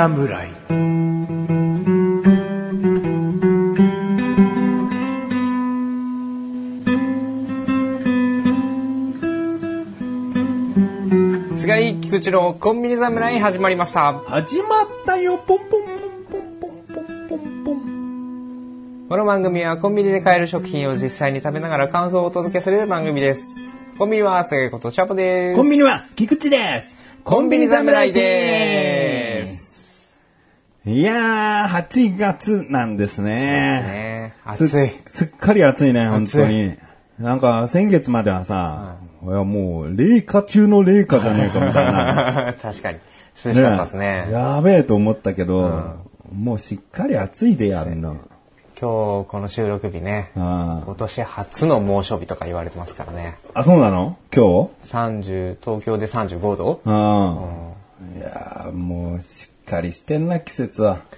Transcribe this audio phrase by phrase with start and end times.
[0.00, 0.48] 侍
[11.54, 14.14] 菅井菊池のコンビニ侍始まりました。
[14.20, 15.88] 始まったよ、ポンポンポン
[16.30, 19.06] ポンポンポンポンポン。
[19.06, 23.58] この番組はコンビニで買える食品を実際に食べながら感想をお届けする番組です。
[23.98, 25.56] コンビニは菅井ことチャポです。
[25.56, 26.96] コンビニは菊池です。
[27.22, 28.99] コンビニ侍です。
[30.90, 33.30] いやー、8月なんですね。
[33.32, 34.68] ね暑い。
[34.68, 36.74] すすっかり暑いね、本当に。
[37.20, 42.54] なんか、先月まではさ、いやもう、冷夏中の冷夏じゃねえかみたいな。
[42.60, 42.98] 確かに。
[43.44, 44.28] 涼しかったですね。
[44.32, 45.96] やべえと思ったけど、
[46.34, 48.16] もうしっかり暑いでやるの。
[48.80, 53.36] 今日この収録日ね、あ今年初の猛暑日とか言われてますからね。
[53.54, 54.16] あ、そうなの？
[54.34, 56.80] 今日？30、東京で35度？
[56.84, 58.18] うん。
[58.18, 60.98] いやーもうしっかりしてんな、季節は。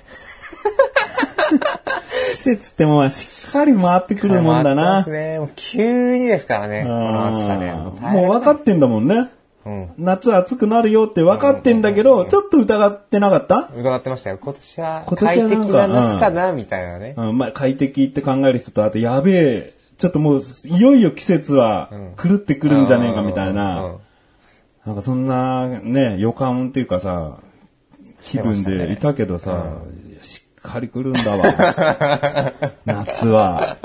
[2.33, 4.83] 季節ってもうしっかり回ってくるもんだな。
[4.83, 5.39] 回ってますね。
[5.39, 7.69] もう急にですからね、この暑さね。
[7.71, 9.29] うんもう分かってんだもんね。
[9.65, 9.91] うん。
[9.99, 13.69] 夏暑くなるよって分かってんだけど、ちょっと疑ってなかった？
[13.77, 14.39] 伺ってましたよ。
[14.41, 17.15] 今年は快適な夏かな、みたいなね。
[17.17, 23.93] うん、まあ快適って考える人と、あとやべえ、ちょっともういよいよ季節は狂ってくるんじゃねえかみたいうんな、
[24.85, 27.37] なんかそんなね、予感っていうかさ、
[28.23, 29.65] 気分でいたけどさ、
[30.23, 32.53] しっかり来るんだわ。
[32.87, 33.77] 夏は。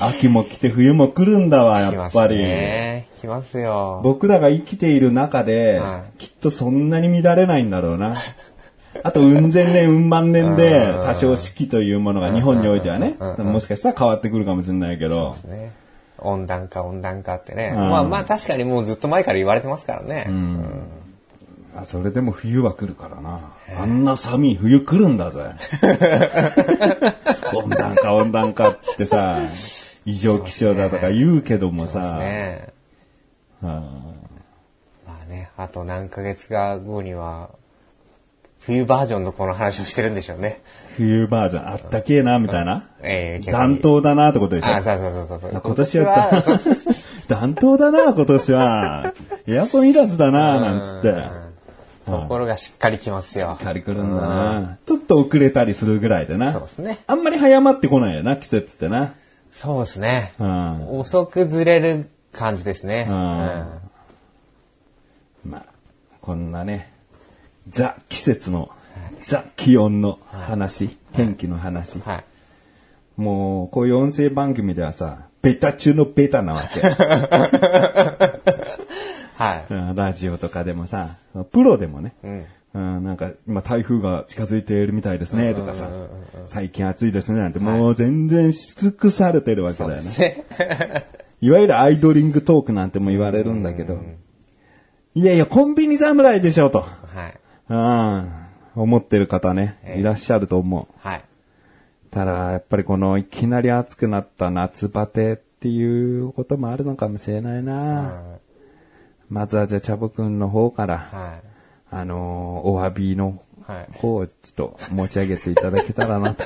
[0.00, 2.36] 秋も来て冬も来るんだわ、やっぱり。
[2.38, 3.06] ね。
[3.20, 4.00] 来ますよ。
[4.02, 8.16] 僕らが生きている中で、はきっとそんなに乱れないんだろうな。
[9.02, 15.72] あと、うん千年、うん万年で、多少四季というものが日本においてはね、もしかしたら変わってくるかもしれないけど、ね
[16.18, 17.72] 温暖化、温暖化ってね。
[17.72, 20.26] んまあまあ確かにもうずっと前から言われてますからね。
[21.76, 23.40] あそれでも冬は来るからな。
[23.78, 25.42] あんな寒い冬来るんだぜ。
[27.54, 29.38] 温暖化、温暖化っつってさ、
[30.04, 32.68] 異常気象だとか言うけどもさ、ね
[33.62, 33.82] あ
[35.06, 37.50] まあね、あと何ヶ月か後には、
[38.60, 40.62] 冬バージョンのこの話をしてるんでしょうね。
[40.96, 42.88] 冬バージョンあったけえな、みたいな。
[43.02, 45.60] えー、逆に暖冬だなってことでしょあ、そうそうそうそう。
[45.62, 46.42] 今年は
[47.28, 49.12] 暖冬だな、今年は。
[49.46, 51.43] エアコンいらずだな、なんつって。
[52.04, 53.58] ところがしっかり来ますよ。
[53.62, 54.78] 借り来るんだな。
[54.86, 56.52] ちょっと遅れたりするぐらいでな。
[56.52, 56.98] そうですね。
[57.06, 59.14] あんまり早まってこないよな、季節ってな。
[59.50, 60.34] そうですね。
[60.38, 60.98] うん。
[60.98, 63.06] 遅くずれる感じですね。
[63.08, 63.68] ううんん
[65.44, 65.64] まあ、
[66.20, 66.92] こんなね、
[67.68, 68.70] ザ季節の、
[69.22, 71.98] ザ気温の話、天気の話。
[72.00, 72.24] はい。
[73.20, 76.80] もう、こういう音声番組ではさ、ベタ中のベタなわけ。
[79.44, 79.72] はい。
[79.72, 81.16] うんラジオとかでもさ、
[81.52, 82.46] プロでもね、うん。
[82.74, 85.88] うん、なんか、今台風が近づいているみたいですね、とかさ、
[86.46, 90.10] 最近暑いですね、なんて、もう全然し尽くされてるわけだよね。
[90.18, 90.44] ね。
[91.40, 94.00] いわゆるアイドリングトークなんても言われるんだけど、
[95.14, 97.34] いやいや、コンビニ侍でしょ、と、はい。
[97.68, 100.92] うん、思ってる方ね、いらっしゃると思う。
[100.98, 101.22] はい。
[102.10, 108.38] ただ、やっぱりこの、いきなり暑くなった夏バテっていうこともあるのかもしれないな。
[109.28, 111.40] まずはじゃあ、チャボくんの方から、は
[111.90, 113.40] あのーお詫びの。
[113.94, 116.44] 方をちょっと申し上げていただけたらなと。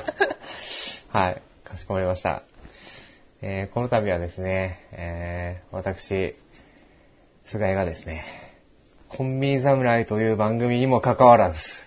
[1.11, 1.41] はい。
[1.65, 2.43] かしこまりました。
[3.41, 6.33] えーこの度はですね、えー私、
[7.43, 8.23] 菅井がですね、
[9.09, 11.85] コンビニ侍という番組にもかかわらず、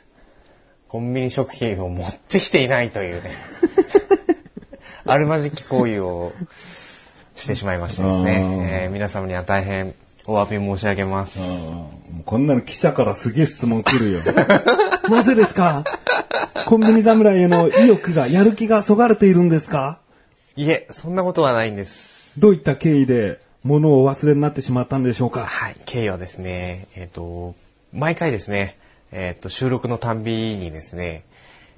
[0.88, 3.30] コンビニ食品を持ってきていないというね、
[5.06, 6.32] あるまじき行為を
[7.34, 9.94] してしまいましてですね、えー皆様には大変
[10.26, 11.40] お詫び申し上げます。
[11.40, 11.90] も
[12.20, 14.20] うこんなの記者からすげえ質問来るよ。
[15.10, 15.84] なぜですか？
[16.66, 19.98] コンビニ侍への意欲が、やる気がそがれているんですか？
[20.56, 22.38] いえ、そんなことはないんです。
[22.38, 25.44] どういった経緯で物をお忘れになってしまったんでしょうか？
[25.44, 27.54] はい、経緯はですね、えっ、と、
[27.92, 28.76] 毎回ですね、
[29.10, 31.24] えっ、と、収録のたんびにですね、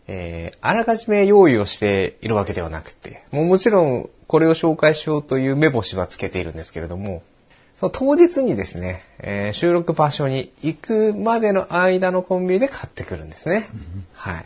[0.06, 7.23] えーあらかじめ用意をしているわけではなくて、もうもちろんこれを紹介しようという目星はつけているんですけれども、
[7.76, 13.67] その当日にですね、えー収録場所に行くまでの間のコンビニで買ってくるんですね。
[14.12, 14.44] はい。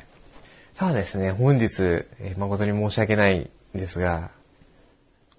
[0.75, 1.82] ただですね、本日、
[2.20, 4.30] えー誠に申し訳ないんですが、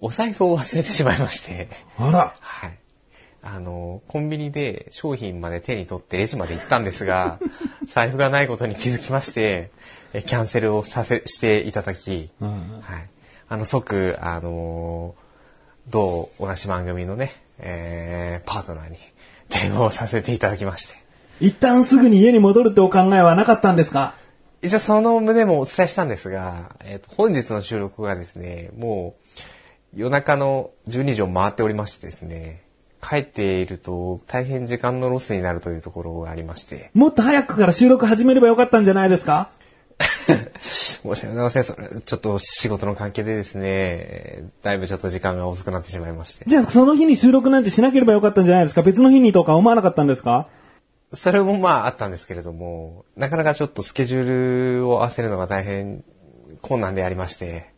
[0.00, 2.80] お財布を忘れてしまいまして、あら、はい。
[3.42, 7.38] あの、コンビニで商品まで手に取ってレジまで行ったんですが、
[7.86, 9.70] 財布がないことに気づきまして、
[10.12, 13.08] えキャンセルをさせ、していただき、はい。
[13.48, 15.14] あの、即、あの
[15.88, 18.96] 同同じ番組のね、えー、パートナーに
[19.48, 20.96] 電話をさせていただきまして。
[21.40, 24.14] 一旦すぐに家に戻るってお考えはなかったんですか？
[24.62, 29.14] 一応その旨もお伝えしたんですが、えっ、と、本日の収録がですね、も
[29.94, 32.62] う夜中の12時を回っておりましてですね、
[33.02, 39.48] 帰っていると大変時間のロスになるというところがありまして、もっと早くから収録始めればよかったんじゃないですか？
[41.02, 41.64] 申し訳ございません。
[41.64, 46.44] それ、ちょっと仕事の関係でですね、だいぶちょっと時間が遅くなってしまいまして。
[46.46, 48.82] じゃあその日に収録なんてしなければよかったんじゃないですか？
[48.82, 50.48] 別の日にとか思わなかったんですか？
[51.12, 56.04] それもまああったんですけれども、なかなかちょっとスケジュールを合わせるのが大変
[56.62, 57.72] 困難でありまして、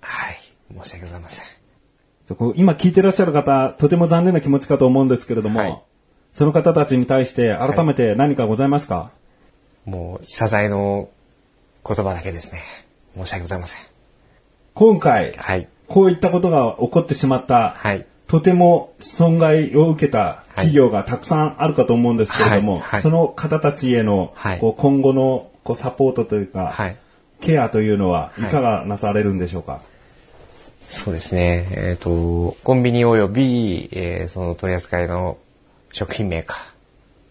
[0.00, 0.36] はい、
[0.74, 1.44] 申し訳ございません。
[2.56, 5.82] 今聞いてらっしゃる方、とても残念な気持ちかと思うんですけれども、はい。
[6.32, 9.12] その方たちに対して改めて何かございますか、
[9.86, 11.08] もう謝罪の
[11.88, 12.60] 言葉だけですね。
[13.16, 13.86] 申し訳ございません。
[14.74, 15.68] 今回、はい。
[15.88, 18.06] こういったことが起こってしまった、はい。
[18.26, 26.96] とても損害を受けた企業がたくさんあるかと思うんですけれども、はいはいその方たちへの、はいこう今後のこうサポートというか、はい。
[27.40, 29.80] ケアというのはいかがなされるんでしょうか、
[30.88, 31.68] そうですね。
[31.70, 35.38] えっ、と、コンビニ及び、えーその取り扱いの
[35.92, 36.54] 食品メーカ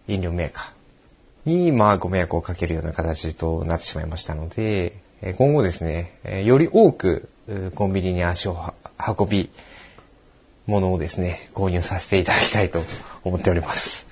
[0.08, 0.77] ー、飲料メーカー
[1.48, 7.30] に、まあ、ご迷惑をかけるような形となってしまいましたので、えー今後ですね、えーより多く、
[7.76, 8.74] コンビニに足をは
[9.18, 9.50] 運び、
[10.68, 12.82] 物をですね、購入させていただきたいと
[13.24, 14.06] 思っております。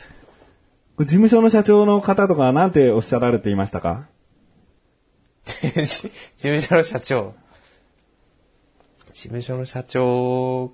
[0.99, 4.07] 事務所の社長の方とかは何ておっしゃられていましたか？
[5.45, 7.35] 事務所の社長。
[9.11, 10.71] 事務所の社長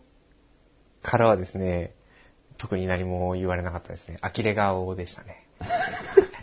[1.01, 1.93] からはですね、
[2.57, 4.17] 特に何も言われなかったですね。
[4.21, 5.47] 呆れ顔でしたね。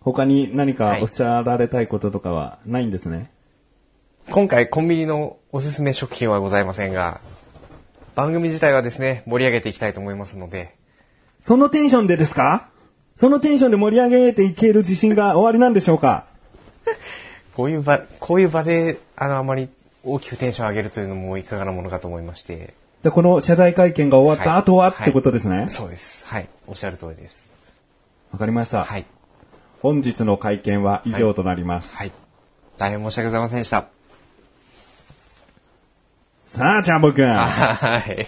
[0.00, 3.30] 他に何かはいおっしゃられたいこととかはないんですね、
[4.30, 7.20] 今回コンビニのおすすめ食品はございませんが、
[8.14, 10.74] 番組自体はですね、盛り上げていきたいと思いますので、
[11.40, 12.68] そのテンションでですか？
[13.16, 16.26] そのテンションで盛り上げていける自信が終わりなんでしょうか？
[17.54, 19.68] こういう場、こういう場で、あの、あまり
[20.04, 22.72] 大きくテンション上げるというのもいかがなものかと思いまして。
[23.02, 25.62] じゃあこの謝罪会見が終わった後ははいってことですね？
[25.62, 26.26] わ、そうです。
[26.26, 26.48] はい。
[26.66, 27.50] おっしゃる通りです。
[28.38, 29.04] かりました、はい。
[29.80, 31.96] 本日の会見は以上となります。
[31.96, 32.12] はい。
[32.76, 33.88] 大変申し訳ございませんでした。
[36.46, 37.30] さあ、ちゃんぼくん。
[37.30, 38.26] はい。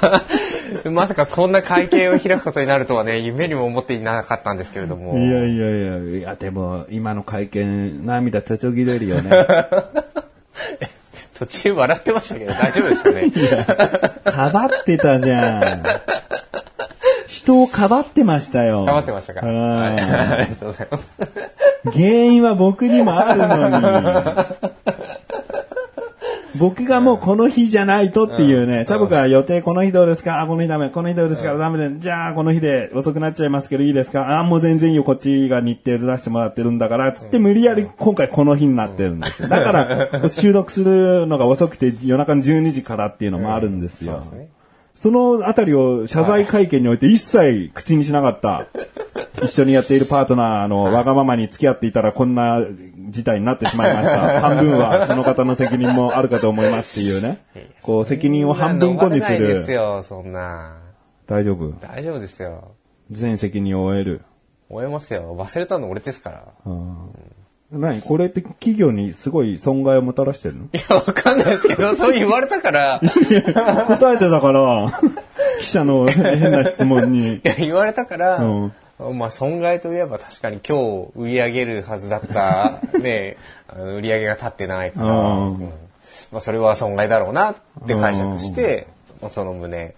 [0.00, 0.22] ま
[0.90, 5.18] まさかこんな会見を開くことになるとはね、夢にも思っていなかったんですけれども。
[5.18, 9.30] いやいやいや、いやでも今の会見、涙ちょぎれるよね。
[11.38, 13.30] 途中笑ってましたけど大丈夫ですかね。
[14.24, 15.82] かばってたじゃん。
[17.46, 18.84] 人をかばってましたよ。
[18.84, 19.46] 頑張ってましたか。
[19.46, 20.00] うんはい。
[20.00, 21.10] ありがとうございます。
[21.92, 23.76] 原因は僕にもあるのに。
[26.58, 30.40] 僕がもうこの日じゃないとっていうね、チャボから予定この日どうですか？
[30.40, 30.88] あ、この日ダメ。
[30.88, 31.54] この日どうですか？
[31.54, 31.98] ダメで。
[32.00, 34.38] じゃあこの日で遅くなっちゃいますけどいいですか？
[34.40, 35.04] あ、もう全然いいよ。
[35.04, 37.12] こっちが日程ずらしてもらってるんだから。
[37.12, 39.48] つって無理やり今回この日になってるんですよ。
[39.50, 39.70] だか
[40.20, 44.14] ら収録するのが遅くて夜中の12時からっていうのもあるんですよ。
[44.14, 44.48] そうですね。
[44.96, 48.66] そのあたりを謝罪会見において一切口にしなかった。
[49.42, 52.62] 一緒にやっているパートナーのわがままに付き合っていたらこんな
[53.10, 54.40] 事態になってしまいました。
[54.40, 57.44] 半分はその方の責任もあるかと思いますっていうね。
[57.82, 59.74] こう責任を半分こにすそんなの生まれないでする。
[59.74, 60.76] よ、そんな。
[61.26, 61.72] 大丈夫？
[61.80, 62.72] 大丈夫ですよ。
[63.10, 64.22] 全責任を負える。
[64.70, 65.36] 終えますよ。
[65.36, 66.44] 忘れたの俺ですから。
[67.76, 68.00] 何？
[68.02, 70.64] これって企業にすごい損害をもたらしてるの？
[70.64, 75.00] いや、わかんないですけど、 そう言われたから、答えてたから、
[75.60, 77.34] 記者の変な質問に。
[77.36, 77.40] い。
[77.42, 78.66] や、言われたから、う
[79.08, 79.18] ん。
[79.18, 83.36] まあ、損害といえば確かに今日売り上げるはずだった、ね、
[83.78, 85.54] 売り上げが立ってないから、うん。
[85.54, 85.72] うん。
[86.32, 87.54] まあ、それは損害だろうなっ
[87.86, 88.86] て解釈して、
[89.20, 89.94] まあ、その旨伝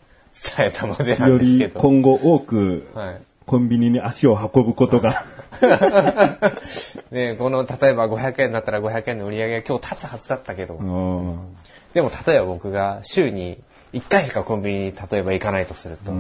[0.67, 1.75] えたまでなんよですけど。
[1.75, 3.21] り今後多くはい。
[3.47, 5.25] コンビニに足を運ぶことが。
[7.11, 11.57] ね、この、例えば500円だったら500円の売り上げが今日立つはずだったけど、うん
[11.95, 13.59] でも例えば僕が週に
[13.95, 16.13] 1回しかコンビニに例えば行かないとすると、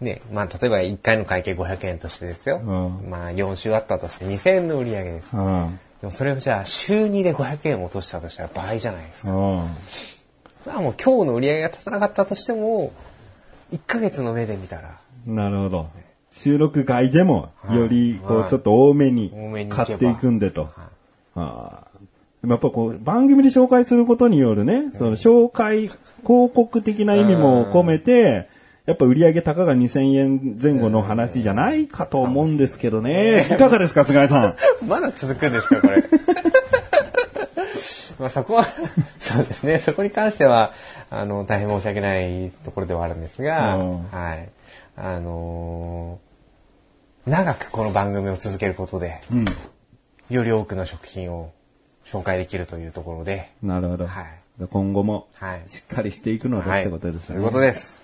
[0.00, 2.58] ね、まあ例えば1回の会計500円としてですよ。
[2.58, 5.36] うんまあ4週あったとして2000円の売り上げです。
[5.36, 9.32] うんでもそれをじゃあ週2で500円落としたとしたら倍じゃないですか。
[9.32, 9.76] うん
[10.66, 12.92] まあもう今日の売り上げが立たなかったとしても、
[13.72, 15.90] 1ヶ月の目で見たら、なるほど。
[16.32, 17.78] 収録外でも、はい。
[17.78, 18.48] より、こう、はい。
[18.48, 19.32] ちょっと多めに
[19.68, 20.62] 買っていくんでと。
[20.62, 20.70] はい。
[21.36, 21.78] あ
[22.46, 28.48] やっぱこう、番組で紹介することによるね、その紹介、広告的な意味も込めて、
[28.84, 33.46] やっぱ売上たかが2000円前後の話じゃないかと思うんですけどね。
[33.48, 34.56] いかがですか、菅井さん？
[34.88, 36.02] まだ続くんですか、これ？
[38.18, 38.64] まあそこは、
[39.20, 40.72] そうですね、そこに関しては、
[41.10, 44.02] あの、大変申し訳ないところではあるんですが、うん。
[44.10, 44.48] はい。
[44.96, 46.32] あのー
[47.24, 49.44] 長くこの番組を続けることで、うん。
[50.28, 51.52] より多くの食品を
[52.04, 54.06] 紹介できるというところで、なるほど。
[54.08, 54.24] はい
[54.70, 56.82] 今後もはいしっかりしていくのではい。
[56.82, 57.36] ってことですよね。
[57.36, 58.00] そういうことです。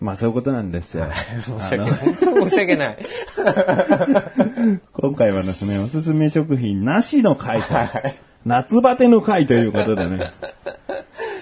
[0.00, 1.06] まあそういうことなんですよ。
[1.40, 1.90] 申し訳ない。
[1.92, 2.98] 本当に申し訳ない。
[4.92, 7.74] 今回はですね、おすすめ食品なしの回と、
[8.44, 10.18] 夏バテの回ということでね。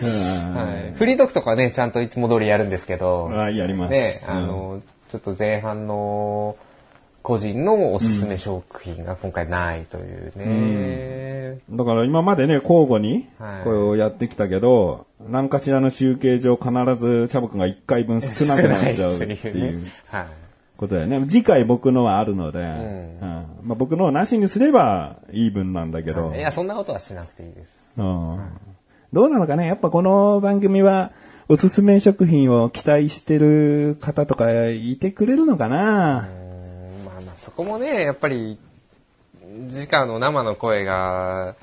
[0.03, 0.07] う
[0.51, 0.66] んはい
[0.97, 3.91] フリートークとかね、ちゃんといつも通りやるんですけど、はいやります。
[3.91, 4.35] ね、うん。
[4.35, 6.57] あの、ちょっと前半の
[7.23, 11.59] 個人のおすすめ食品が今回ないというね。
[11.69, 13.65] だから今までね、交互にはい。
[13.65, 19.91] こうやってきたけど、何かしらの集計上必ずチャボくんが1回分少なくなっちゃうっていいうね。
[20.09, 20.27] はい。
[20.79, 21.27] ことだよね。
[21.29, 23.19] 次回僕のはあるので、うん。
[23.65, 26.41] まあ、僕のをなしにすればイーブンなんだけど、い。
[26.41, 27.73] や、そんなことはしなくていいです。
[27.99, 28.41] うん
[29.17, 29.67] どうなのかね。
[29.67, 31.11] やっぱこの番組は
[31.49, 36.29] おすすめ食品を期待してる方とかいてくれるのかな？
[37.03, 38.59] まあまあ、そこもね、やっぱり、
[39.91, 41.55] 直の生の声が、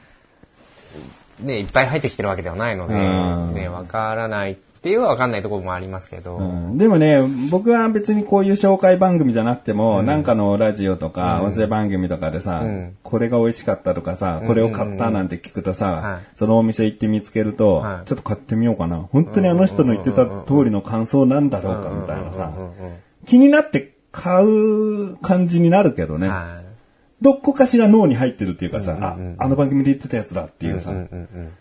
[1.42, 3.54] ね、いっぱい入ってきてるわけではないので、うん。
[3.54, 6.78] ね、わからないっていうのはわかんないところもありますけど、うん。
[6.78, 12.98] でもね、僕は別にこういう紹介番組じゃなくても、なんかのラジオとか、音声番組とかでさ、うん。
[13.02, 16.38] これが美味しかったとかさ、これを買ったなんて聞くとさ、はい。
[16.38, 18.06] そのお店行って見つけると、はい。
[18.06, 18.98] ちょっと買ってみようかな。
[18.98, 22.94] 本当にあの人の言ってた通りの感想なんだろうかみたいなさ、うんうんうん
[23.26, 26.28] 気になって買う感じになるけどね。
[26.28, 27.24] はい。
[27.24, 31.52] どこかしら脳に入ってるっていうかさ、あ、あの番組で言ってたやつだっていうさ、うんうん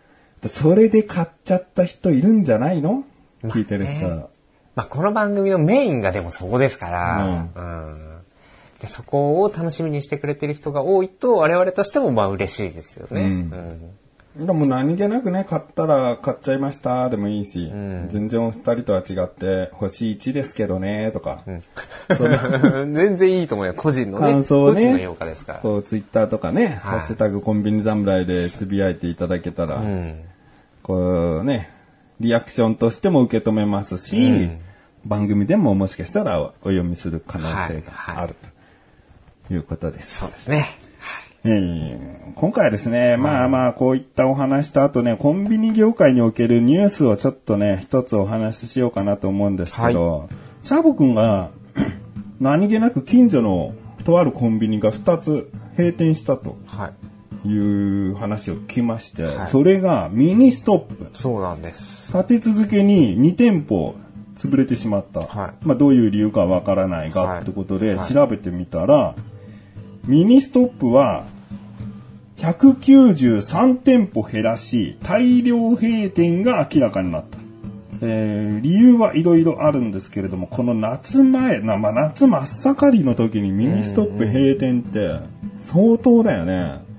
[0.43, 0.49] うん。
[0.49, 3.05] それで買っちゃった人いるんじゃないの
[3.44, 4.30] 聞いてる人。
[4.75, 8.22] まあ、この番組のメインがでもそこですから、うん
[8.80, 13.22] でそこを楽しみにしてくれてる人が多いと我々としてもまあ嬉しいですよね。
[13.22, 13.90] うんうん
[14.37, 17.70] でも何気なくね、買ったら買っちゃいましたでもいいし、
[18.08, 21.42] 全然お二人とは違って、星1ですけどね、とか、
[22.08, 23.75] 全然いいと思うよ。
[23.75, 24.32] 個人のね。
[24.32, 25.58] 感想をね個人の評価ですから。
[25.58, 30.14] こうツイッターとかね、はいハッシュタグコンビニ侍でつぶやいていただけたら、うん。
[30.82, 31.70] こうね、
[32.23, 34.49] リアクションとしても受け止めますし、
[35.05, 38.35] 番組でももしかしたらお読みする可能性がある
[39.49, 40.21] ということです。
[40.21, 40.67] そうですね。
[41.45, 50.29] えー今回はですね、まあまあ、こういったお話と、あとね、コンビニ業界におけるニュースをちょっとね、一つお話ししようかなと思うんですけど、
[50.62, 51.50] チャボくんが、
[52.41, 53.75] 何気なく近所の
[54.05, 56.93] とあるコンビニが2つ閉店したとはい。
[57.44, 61.11] いう話を聞きまして、はいそれがミニストップ。
[61.12, 62.16] そうなんです。
[62.16, 63.94] 立て続けに2店舗
[64.37, 65.20] 潰れてしまった。
[65.20, 69.14] はいまあどういう理由かわからないが、はいってことではい調べてみたら、
[70.06, 71.25] ミニストップは
[72.38, 77.38] 193店舗減らし、大量閉店が明らかになった。
[78.02, 85.18] えー理由はいろいろあるんですけれども、この夏前、なまあ、夏真っ盛りの時にミニストップ閉店って
[85.58, 86.91] 相当だよね。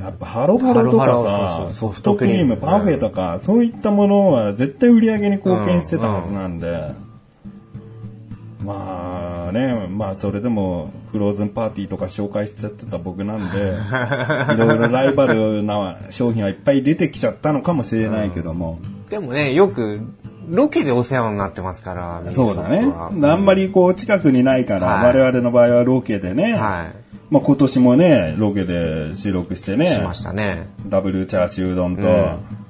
[0.00, 1.06] やっぱハロハロとか
[1.68, 6.92] さ、ソフトクリーム、パフェとか、そういったものは絶対売り上げに貢献してたはずなんで、
[8.64, 13.44] まあね、まあそれでもフローズンパーティーとか紹介しちゃってた僕なんで、
[14.54, 18.78] いろいろライバルな商品はいっぱい出てきちゃったのかもしれないけども、
[19.10, 20.00] でもね、よく、
[20.48, 22.92] ロケでお世話になってますから、そうだね。
[22.96, 25.16] あんまりこう近くにないから、はい。
[25.16, 26.90] 我々の場合はロケでね、は
[27.34, 29.90] まあ今年もね、ロケで収録してね、い。
[29.90, 30.68] しましたね。
[30.86, 32.02] ダブルチャーシュー丼と、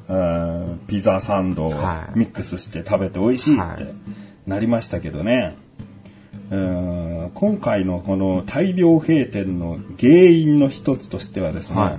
[0.08, 3.92] うんピザサンドをはいミックスして食べて美味しいはいって
[4.46, 5.54] なりましたけどね。
[6.50, 11.98] うん今回のこの大量閉店の原因の一つとしてはですね、はい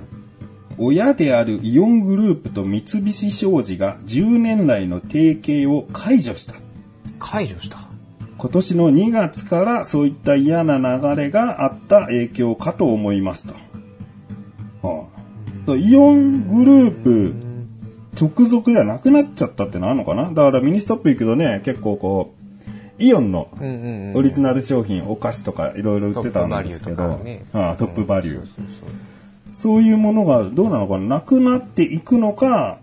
[0.78, 6.54] 親であるイオングループと三菱商事が10年来の提携を解除した。
[7.18, 7.85] 解除した。
[8.46, 13.54] 今年の2月からそういった嫌な流れがあった影響かと思いますと。
[14.86, 15.08] は
[15.66, 15.74] あ。
[15.74, 17.34] イオングループ
[18.14, 20.30] 直属ではなくなっちゃったってのあるのかな？
[20.30, 22.34] だからミニストップ行くとね、結構こ
[23.00, 23.48] う、イオンの。
[24.14, 27.44] オリジナル商品、お菓子とかいろいろ売ってたんですけど、トップバリューとかね。
[27.52, 28.46] ああトップバリュー。
[29.54, 31.16] そういうものがどうなのかな？
[31.16, 32.78] なくなっていくのか、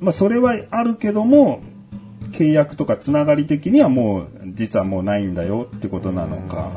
[0.00, 1.62] まあそれはあるけども、
[2.34, 6.72] 契約とかつながり的にはもう実はもうないんだよってことなのか、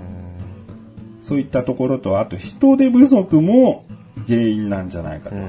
[1.22, 3.86] そういったところと、あと人手不足も
[4.28, 5.36] 原因なんじゃないかと。
[5.36, 5.44] うん。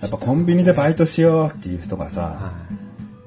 [0.00, 2.74] やっぱコンビニでバイトしようっていう人がさ、い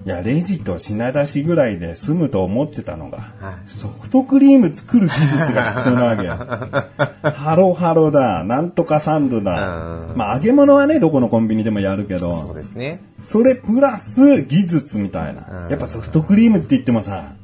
[0.09, 6.33] や、レジと品出しぐらいで済むと思ってたのが、はいソフトクリーム作る技術が必要なわけよ。
[7.31, 10.11] ハロハロだ、なんとかサンドだ。
[10.15, 13.01] まあ揚げ物はね、どこのコンビニでもやるけそうど、ですね。
[13.23, 15.67] それプラス技術みたいな。
[15.69, 17.35] やっぱソフトクリームって言ってもさ、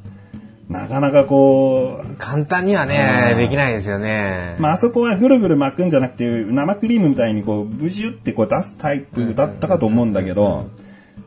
[0.70, 4.56] なかなかこう、簡単にはね、できないですよね。
[4.60, 10.68] まあ、あそこはぐるぐる巻くんじゃなくて、生クリームみたいにこう、ブジュってこう出すタイプだったかと思うんだけど、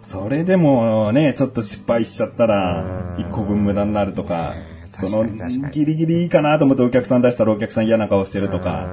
[0.02, 4.54] それでもね、ちょっと失敗しちゃったら、1個分無駄になるとか、
[4.86, 5.28] その
[5.70, 8.88] ギリギリいいかなと思ってお客さん出したらお客さん嫌な顔してるとか、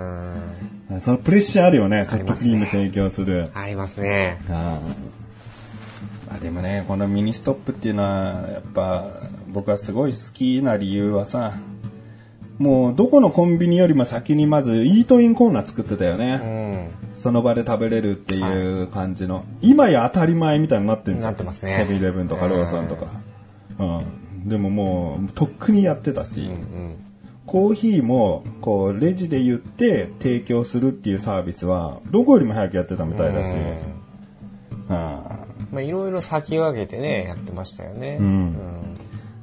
[1.01, 3.49] そのプレッシャーあるよね、ソフトクリーム提供する。
[3.53, 4.37] ありますね。
[4.49, 5.09] ああ
[6.29, 9.07] まあでもね、このミニストップっていうのは、やっぱ
[9.47, 11.53] 僕はすごい好きな理由はさ、
[12.59, 16.91] もうどこのコンビニよりも先にまずイートインコーナー作ってたよね。
[17.19, 17.23] ん。
[17.23, 19.45] その場で食べれるっていう感じの。
[19.61, 21.29] 今や当たり前みたいになってるんですよ。
[21.29, 23.07] なってますねセブンイレブンとかローソンとか。
[23.79, 24.49] うん。
[24.49, 26.95] でももう、とっくにやってたし、うん。
[27.45, 33.99] コーヒーも、こう、レジで言って提供するっていうサービスは、どこよりも早くやってたみたいだし、うん
[35.71, 38.17] まあいろいろ先駆けてね、やってましたよね。
[38.17, 38.55] ん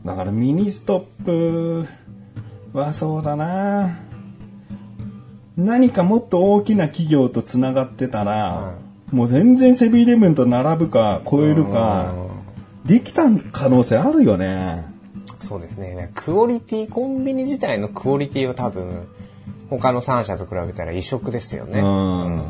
[0.05, 1.87] だからミニストップ
[2.73, 3.99] はそうだな
[5.57, 8.75] 何かもっと大きな企業とつながってたら、
[9.11, 12.13] もう全然セブンイレブンと並ぶか超えるか、
[12.85, 14.85] できた可能性あるよね。
[15.41, 16.11] そうですね。
[16.15, 19.07] クオリティ、コンビニ自体のクオリティは多分、
[19.71, 21.81] 他の3社と比べたら異色ですよね。
[21.81, 22.43] うん。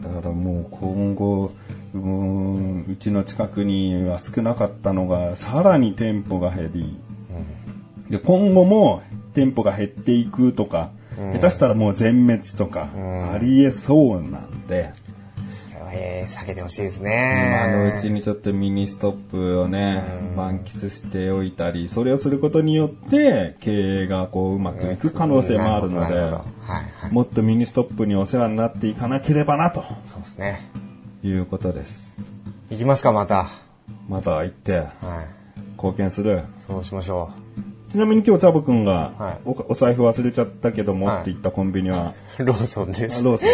[0.00, 1.52] だからもう今後、
[1.94, 6.98] うんうちの近くには少なかったのが、さらに店舗が減り、
[8.08, 9.02] で今後も
[9.34, 10.90] 店舗が減っていくとか、
[11.34, 12.88] 下手したらもう全滅とか、
[13.32, 14.90] ありえそうなんで、
[15.48, 17.90] それは、えー避けてほしいです今ね。
[17.90, 20.02] のうちにちょっとミニストップをね、
[20.36, 26.30] 満喫しておいたり、それをすることによって、経営がこううまくいく可能性もあるので。
[27.10, 30.70] もっとミニストップにお世話になっていかなければな、とそうですね。
[31.22, 32.14] いうことです。
[32.70, 33.48] 行きますか、また。
[34.08, 34.88] また行って、はい。
[35.76, 36.42] 貢献する。
[36.60, 37.30] そうしましょ
[37.92, 42.40] ちなみに今日チャボくんがはいお、お財布忘れちゃったけどもはいって行ったコンビニは、う。
[42.44, 43.22] ローソンです。
[43.22, 43.48] ローソン。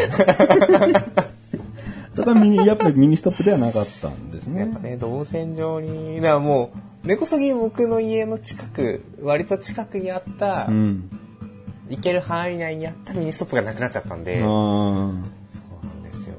[2.14, 4.79] それはミニ、やっぱりミニストップではなかったんですねやっぱ。
[4.79, 6.70] ね、動線上に、だからも
[7.05, 11.11] う、根こそぎ僕の家の近く、割と近くにあった、うん。
[11.90, 16.37] 行ける範囲内にあったミニストップがなくなっちゃったんで、あそうなんですよ。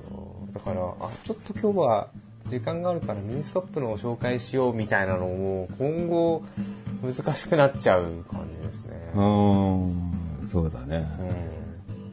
[0.54, 2.08] だから、あ、ちょっと今日は
[2.50, 6.44] 時間があるからミニストップの紹介しようみたいなのも、今後
[7.02, 8.96] 難しくなっちゃう感じですね。
[9.16, 9.20] あ。
[9.20, 10.48] うん。
[10.48, 11.08] そうだね。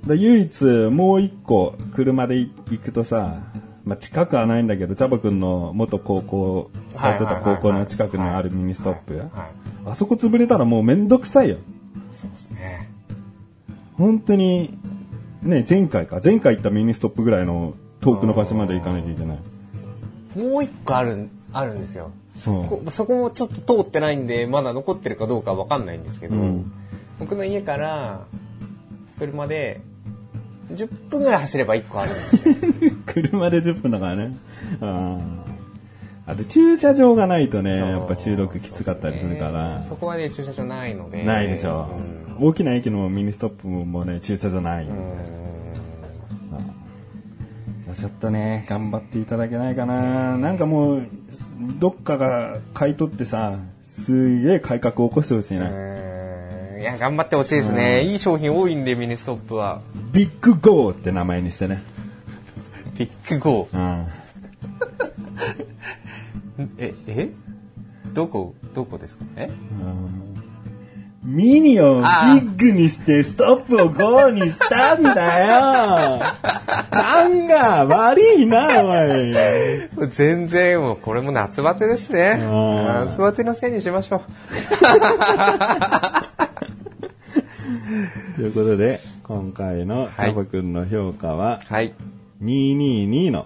[0.05, 0.09] うん。
[0.09, 3.40] で唯一もう一個車で行くとさ、
[3.85, 9.22] まあ、近くはないんだけど、チャボくんの元高校、通ってた高校の近くにあるミニストップ
[9.85, 11.59] あそこ潰れたらもうめんどくさいよ。
[12.12, 12.90] そうですね。
[13.94, 14.79] 本当に、
[15.42, 16.20] ね、前回か。
[16.22, 19.38] 前回行ったミニストップぐらいの遠くの場所まで行かなきゃいけない。
[20.37, 22.11] もう一個ある、あるんですよ。
[22.35, 22.64] そう。
[22.66, 26.72] そこもちょっと通ってないんで、まだ残ってるかどうかわかんないんですけど、うん
[27.18, 28.27] 僕の家から
[29.18, 29.81] 車で
[30.70, 32.55] 10分ぐらい走れば1個あるんですよ。
[33.07, 34.37] 車で10分だからね。
[34.83, 35.18] あ
[36.27, 36.33] あ。
[36.33, 39.83] あと駐車場がないとね、やっぱ収録きつかったりするから。
[39.85, 41.22] そこはね、駐車場ないので。
[41.22, 41.88] ないでしょ、
[42.38, 44.85] 大きな駅のミニストップもね、駐車場ない。
[44.85, 44.90] うん。
[44.90, 45.45] うん
[47.98, 50.37] ちょっとね、頑張っていただけないかな。
[50.37, 51.02] なんかもう、
[51.78, 55.61] どっかが買い取ってさ、すげえ改革を起こしてほしいね。
[55.61, 58.02] うんいや、頑張ってほしいですね。
[58.04, 59.80] いい商品多いんで、ミニストップは。
[60.12, 61.82] ビッグゴーって名前にしてね。
[62.98, 63.80] ビッグゴうん。
[63.80, 64.06] ー。
[66.78, 67.30] え、え？
[68.12, 69.24] どこ、どこですか？
[69.37, 69.50] え？
[71.37, 76.22] ミニをビあーッグにしてストップをゴーにしたんだよ
[76.90, 79.35] 勘が悪いな、おい。
[80.09, 82.38] 全然もうこれも夏バテですね。
[82.40, 84.20] うん夏バテのせいにしましょう。
[88.37, 91.92] ということで、今回のチャボくんの評価は、はい。
[92.42, 93.44] 222の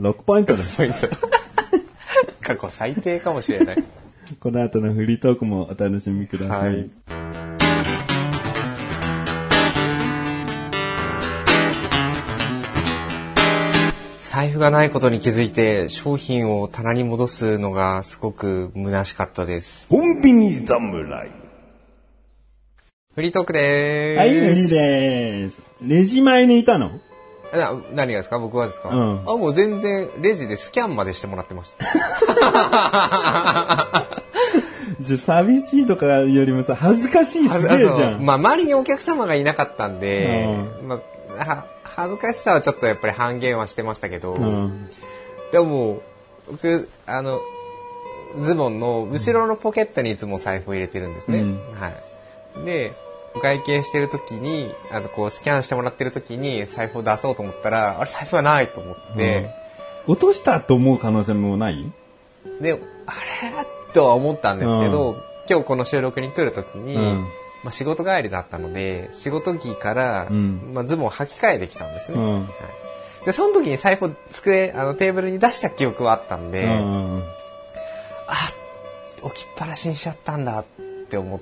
[0.00, 0.76] 6ポイントです。
[0.76, 0.98] ポイント。
[2.40, 3.84] 過去最低かもしれない。
[4.38, 6.74] この後のフリートークもお楽しみください。
[6.74, 7.23] はい
[14.34, 19.88] 財布がないことに気づいて商品を棚に戻すのがすごく虚しかったです。
[19.88, 21.30] コンビニ侍。
[23.14, 24.18] フリートークでーす。
[24.18, 25.62] はい、無理でーす。
[25.82, 26.90] レジ前にいたの？
[27.52, 28.40] な何がですか？
[28.40, 31.84] 僕はですか、うんあ、もう全然レジでスキャンまでしてもらってました。
[34.98, 38.26] じゃ、寂しいとかよりもさ、恥ずかしいすげえじゃん。
[38.26, 40.48] まあ、周りにお客様がいなかったんで、
[40.82, 41.00] ま
[41.38, 44.88] あ、は恥ずかしさはちょっとやっぱり半減はしてましたけど、うん。
[45.52, 46.02] でも、
[46.50, 47.40] 僕、あの、
[48.38, 51.38] ズボンの後ろのポケットにいつも財布を入れてるんですね。
[51.38, 51.60] うん。
[51.72, 51.90] は
[52.62, 52.64] い。
[52.64, 52.92] で、
[53.34, 59.50] お会計してる時に、あの、こう、スキャンしてもらってる時に財布を出そうと思ったら、あれ財布がないと思って、
[60.06, 61.90] 落としたと思う可能性もない？
[62.60, 63.66] で、あれ？
[63.92, 67.26] とは思ったんですけど、今日この収録に来る時に、うん
[67.64, 72.18] まあ、仕事帰りだったので、仕事着から、うんまあ、ズボンを履き替えてきたんですね。
[72.18, 72.50] うんはい
[73.24, 77.22] で、その時に財布を机、あの、テーブルに出した記憶はあったんで、うん
[78.26, 78.34] あ、
[79.22, 80.64] 置きっぱなしにしちゃったんだっ
[81.08, 81.40] て思っ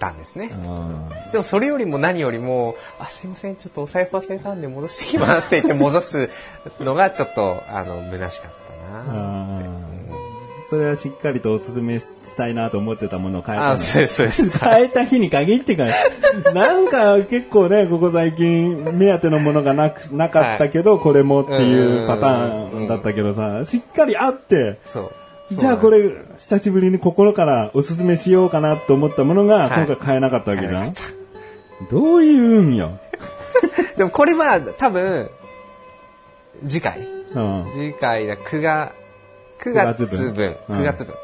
[0.00, 0.50] たんですね。
[0.52, 6.30] うんでもそれよりも何よりも、あ、すいません、ちょっとお財布忘れたんで戻してきますって言って戻す
[6.80, 8.52] のがちょっと、あの、虚しかっ
[8.94, 9.67] たな。
[10.68, 14.58] それはしっかりとおすすめしたいなと思ってたものを変えたのあ、そうです、そうです。
[14.58, 15.86] 変えた日に限ってか、
[16.52, 25.54] なんか結構ね、ここ最近目当てのものがなく、なかったけど、これもっていうパターンだったけどさ、しっかりあって、そう。
[25.54, 26.02] じゃあこれ、
[26.38, 30.94] 久しぶりに心からおすすめしようかなと思ったものが、はい今回買えなかったわけじゃん
[31.90, 32.98] どういう運よ？
[33.96, 35.30] でもこれは多分、
[36.66, 37.08] 次回。
[37.34, 37.70] うん。
[37.72, 38.92] 次回だ、9月、
[39.60, 40.56] 9 9月月分分。
[40.68, 41.14] うん9月分。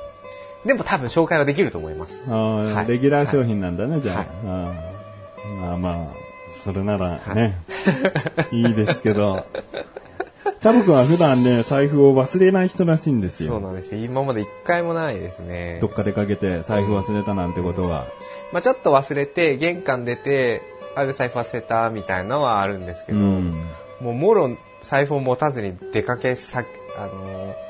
[0.65, 2.25] でも多分紹介はできると思います。
[2.29, 4.17] あーはいレギュラー商品なんだね、じゃあ。
[4.17, 5.97] はいあーまあまあ、
[6.65, 7.59] それならね、
[8.51, 9.45] い、 いですけど。
[10.61, 13.53] チャボくんは普段ね、財布を忘れない人らしいんですよ。
[13.53, 14.03] そうなんですよ。
[14.03, 15.89] 今まで一回もないですねど。
[15.89, 18.07] っか出かけて財布忘れたなんてことは。
[18.51, 20.63] まあちょっと忘れて、玄関出て、
[20.97, 23.67] あ、財布忘れたみたいなのはあるんですけど、うん。
[24.01, 26.65] もうもろ財布を持たずに出かけさ、
[26.97, 27.65] あのー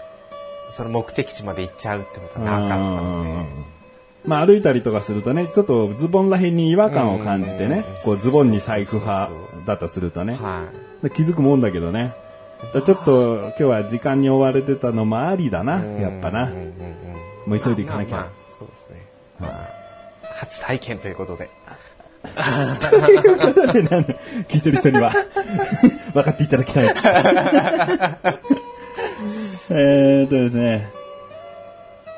[0.71, 3.31] その目的地まで行っちゃうってことはなかったので、
[4.25, 9.31] まあ歩いたりとかするとね、ちょっとズボンらへんに違和感を感じてねうん、こうズボンに財布派
[9.67, 10.69] だとするとね、は
[11.03, 11.05] い。
[11.05, 12.15] で気づくもんだけどね。
[12.73, 16.47] ちょっと今日は時間に追われてたのもありだな、やっぱな。
[17.47, 18.17] もう急いで行かなきゃ。
[18.17, 19.07] まあまあそうですね。
[19.39, 19.69] まあ
[20.35, 21.51] 初体験ということで。
[24.49, 25.13] 聞いてる人には。
[26.15, 26.87] 分かっていただきたい。
[29.71, 30.93] えーっとですね、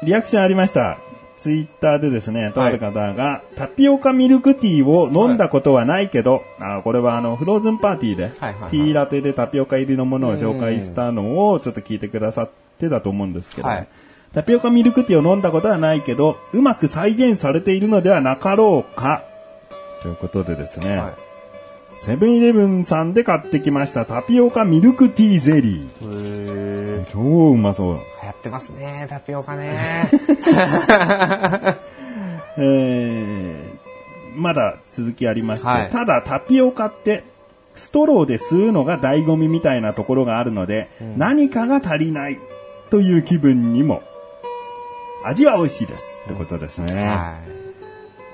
[0.02, 0.98] リアクションありました。
[1.36, 8.70] ツイッターでですね、とある方が、タピオカミルクティーを飲んだことはないけど、あこれはあの、フローズンパーティーで、はいはいはい。
[8.70, 13.88] ティーラテでタピオカ入りのものを紹介したのをちょっと聞いてくださってたと思うんですけど、はい。
[14.32, 19.24] タピオカミルクティーを飲んだことはないけど、うまく再現されているのではなかろうか。
[20.02, 21.25] ということでですね、はい
[21.98, 25.88] セブンイレブンさんで買ってきましたタピオカミルクティーゼリー。
[26.98, 27.18] へー超
[27.50, 27.94] うまそう。
[27.94, 29.76] 流行ってますね、タピオカね。
[32.58, 37.24] えー、まだ続きありまして、はいただタピオカって
[37.74, 42.38] ストローで吸うのが醍醐味みたいなところがあるので、何かが足りない
[42.90, 44.02] という気分にも、
[45.24, 46.04] 味は美味しいです。
[46.24, 46.94] ってことですね。
[47.08, 47.55] はい。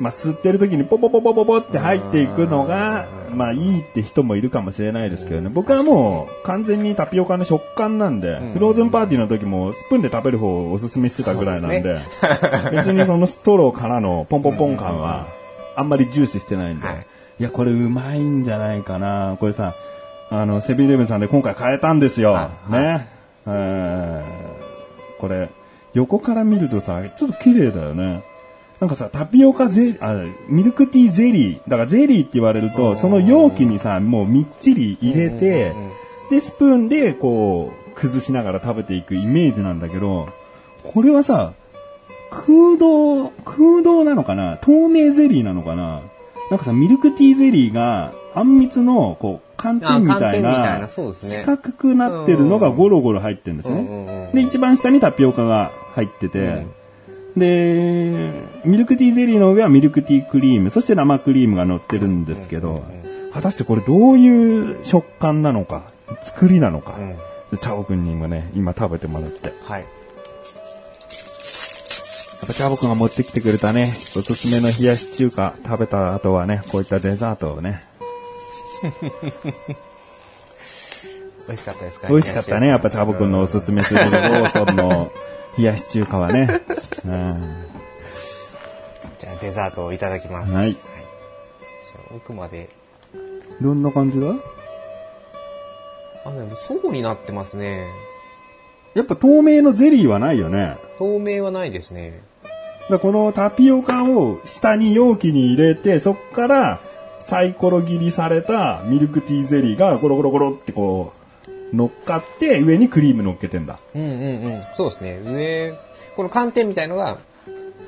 [0.02, 5.48] まあ、吸ってる時にポポポポポポって入っていくのが、まあいいって人もいるかもしれないですけどね。
[5.48, 11.82] 僕はもう完全にタピオカの食感なんで、フローズンパーティーの時もスプーンで食べる方をおすすめしてたぐらいなんで、
[12.72, 15.26] 別にそのストローからのポンポンポン感は
[15.76, 17.06] あんまり重視してないんで、はい
[17.38, 19.36] いや、これうまいんじゃないかな。
[19.40, 19.74] これさ、
[20.30, 22.32] あの、セブンイレブンさんで今回変えたんですよ。
[22.32, 23.08] はいね。
[23.46, 24.52] えー
[25.18, 25.50] これ、
[25.94, 28.24] 横から見るとさ、ちょっと綺麗だよね。
[28.82, 31.60] なんかさ、タピオカゼリー、あ、ミルクティーゼリー。
[31.68, 35.72] だからゼリーって言われると、その容器にさ、もうみっちり入れて、
[36.30, 40.30] で、スプーンでこう、崩しながら食べていくイメージなんだけど、
[40.82, 41.52] これはさ、
[42.32, 44.56] 空洞、空洞なのかな？
[44.56, 46.02] 透明ゼリーなのかな？
[46.50, 54.32] なんかさ、ミルクティーゼリーが、あんみつの、こう、寒天みたいな、四角くなってるのがゴロゴロ入ってるんですね。
[54.34, 56.66] で、一番下にタピオカが入ってて、
[57.36, 58.32] で、
[58.64, 62.84] ミルクティーゼリーの上はミルクティークリーム、そして生クリームが乗ってるんですけど、
[63.32, 65.84] 果たしてこれどういう食感なのか、
[66.22, 67.16] 作りなのか、うん。
[67.50, 69.46] でチャオくんにもね、今食べてもらって。
[69.46, 69.86] やっはい。
[72.46, 77.82] ぱチャボくんが持ってきてくれたね、おすすめの冷やし中華食べた後はね、こういったデザートをね、
[81.46, 82.08] 美味しかったですか？
[82.08, 85.12] 美味しかったね、やっぱチャボくんのおすすめするローソンの
[85.58, 86.48] 冷やし中華はね。
[87.04, 87.64] うん
[89.18, 90.52] じゃあデザートをいただきます。
[90.52, 92.68] はいじゃあ奥まで。
[93.60, 94.28] どんな感じだ？
[96.24, 97.86] あ、でも層になってますね。
[98.94, 100.76] やっぱ透明のゼリーはないよね。
[100.98, 102.20] 透明はないですね。
[102.90, 106.80] だこのタピオカを下に容器に入れて、そっから
[107.20, 111.21] サイコロ切りされたミルクティーゼリーがゴロゴロゴロってこう、
[111.72, 113.78] 乗っかって上にクリーム乗っけてんだ。
[113.94, 114.62] うんうんうん。
[114.72, 115.18] そうですね。
[115.24, 115.74] 上、
[116.16, 117.18] この寒天みたいのが、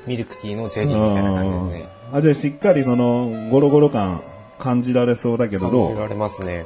[0.07, 1.89] ミルクティーのゼリーみたいな感じですね。
[2.13, 4.21] あ、じゃあしっかりその、ゴロゴロ感
[4.59, 5.87] 感じられそうだけど、どう？
[5.87, 6.65] 感じられますね。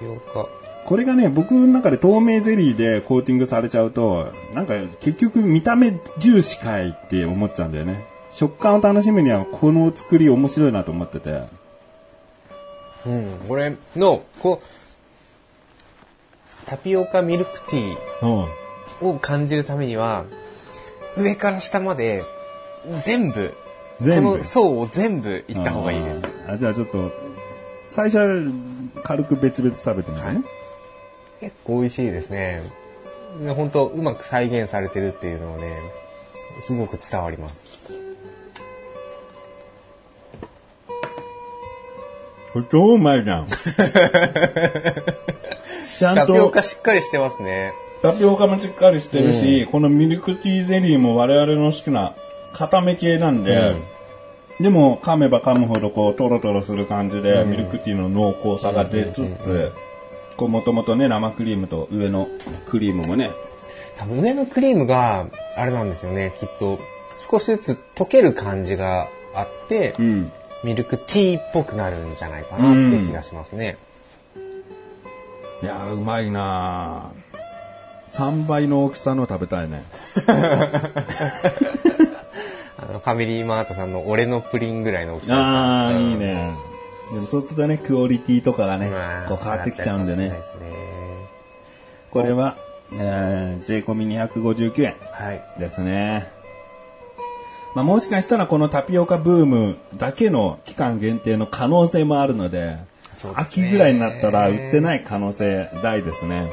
[0.00, 0.48] タピオカ。
[0.84, 8.04] これがね、僕の中で透明ゼリーでコーティングされちゃうと、なんか結局見た目重視かいって思っちゃうんだよね。
[8.30, 11.42] 食感を楽しむにはこの作り面白いなと思ってて。
[13.06, 13.38] うん。
[13.46, 14.66] これの、こう、
[16.66, 18.46] タピオカミルクティー
[19.02, 19.08] うん。
[19.14, 20.24] を感じるためには、
[21.16, 22.24] 上から下まで、
[23.02, 23.54] 全部、
[24.00, 24.30] 全部？
[24.30, 26.28] この層を全部いった方がいいです。
[26.48, 27.12] あじゃあちょっと、
[27.88, 28.26] 最初は
[29.04, 30.42] 軽く別々食べてみてね。
[31.40, 32.62] 結構美味しいですね。
[33.56, 35.78] 本当うまく再現されてるっていうのをね、
[36.60, 37.62] すごく伝わります。
[42.52, 43.46] これ超うまいじゃん。
[45.82, 47.72] ちゃんタピオとカしっかりしてますね。
[48.02, 52.14] タピオカもしっかりしてるし、このミルクティーゼリーも我々の好きな
[52.52, 53.76] 固め系なんで、
[54.60, 59.72] でも噛めば噛むほどこうトロトロする感じで、ミルクティーの濃厚さが出つつ、
[60.36, 62.28] こうもともとね生クリームと上の
[62.66, 63.30] クリームもね、
[63.96, 66.80] 多分上のクリームが、あれなんですよね、きっと、
[67.30, 70.32] 少しずつ溶ける感じがあって、うん。
[70.64, 73.78] ミルクティーっぽくなるんじゃないかなって気がしますね。
[75.62, 77.22] いやーうまいなぁ
[78.12, 79.84] 3倍の大きさの食べたいね。
[82.76, 86.50] あの、ファミリーマートさんの俺のプリンぐらいの大きさああ、うんいいね。
[87.14, 90.28] でもそうするとね、クオリティとかがねまあ、こう変わってきちゃうんでね。
[90.28, 90.72] ですね
[92.10, 92.56] これは、
[92.92, 95.42] えー、税込み259円はい。
[95.58, 96.28] ですね。
[97.74, 102.76] まあもしかしたらこのタピオカブームだけの期間限定の可能性もあるので、
[103.14, 106.48] ね秋ぐらいになったら売ってない可能性大ですね。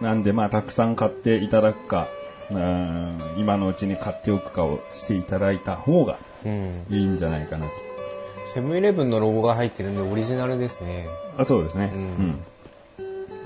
[0.00, 2.08] なんでまあたくさん買っていただくか、
[2.50, 6.86] うん今のうちに買っておくかをしていただいた方がうん。
[6.88, 7.72] いいんじゃないかなと。
[8.48, 11.06] セブンイレブンのロゴが入ってるんでオリジナルですね。
[11.36, 12.44] あそうですね、ううんん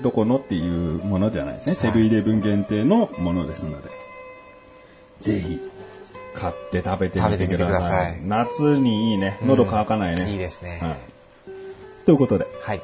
[0.01, 1.75] どこのっていうものじゃないですね。
[1.75, 3.89] セブンイレブン限定のものですので。
[5.21, 5.59] ぜひ、
[6.35, 7.29] 買って食べてみてください。
[7.29, 9.37] 食べてみてください夏にいいね。
[9.45, 10.29] 喉乾かないね。
[10.31, 10.79] いいですね。
[10.81, 11.12] はい。
[12.05, 12.81] ということで、はい。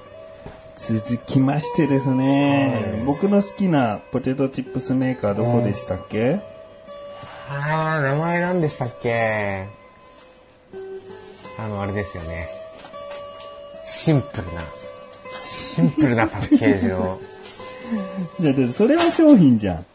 [0.77, 6.39] 続きましてですね、僕の好きなポテトチップスメーカーどこでしたっけ、
[7.49, 9.67] あー、名前何でしたっけ？
[11.59, 12.47] あの、あれですよね。
[13.83, 14.61] シンプルな、
[15.37, 17.19] シンプルなパッケージの、
[18.39, 19.85] いや、でそれは商品じゃん。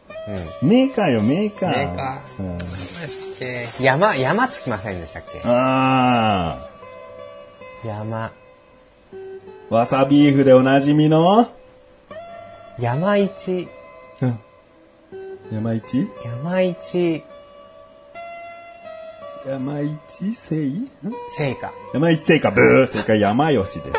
[0.61, 0.69] うん。
[0.69, 1.69] メーカーよ、メーカー。
[1.71, 2.43] メーカー。
[2.43, 2.57] うん
[3.81, 5.41] 山、山つきませんでしたっけ？
[5.43, 6.69] あ
[7.83, 8.31] 山、ー、
[9.69, 11.49] わさビーフでおなじみの、
[12.79, 13.67] 山一、
[14.21, 14.39] うん
[15.51, 16.07] 山一？
[16.23, 17.23] 山一
[19.45, 20.55] 山一聖？
[20.67, 20.89] ん？
[21.29, 21.73] 成果。
[21.93, 23.91] 山一聖火、ブー正解山吉で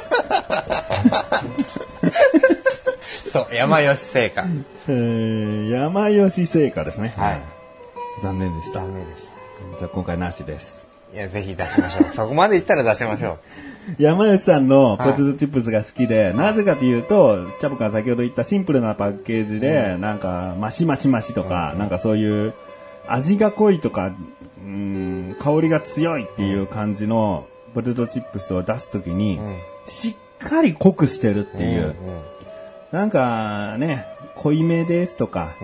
[3.02, 3.31] す。
[3.31, 4.44] そう、山吉成果。
[4.88, 7.12] えー、山吉聖火ですね。
[7.16, 7.40] はい。
[8.22, 8.81] 残念でした。
[8.81, 9.29] ダメでし
[9.72, 9.79] た。
[9.79, 10.88] じゃあ今回なしです。
[11.14, 12.12] いや、ぜひ出しましょう。
[12.12, 13.38] そこまでいったら出しましょ
[13.99, 22.55] 山吉さんのポテトチップスが好きで、なぜかというと、チャボくんが先ほど言ったシンプルなパッケージで、なんか、マシマシマシとか、なんかそういう、
[23.07, 24.12] 味が濃いとか、
[24.59, 29.59] うん、香りが強いっていう感じのポテトチップスを出すときに、ん。
[29.87, 31.61] しっかり濃くしてるってう。
[31.62, 31.94] いう。
[32.90, 35.55] なんかね、濃いめですとか、